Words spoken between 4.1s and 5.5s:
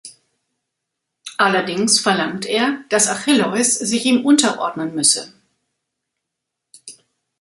unterordnen müsse.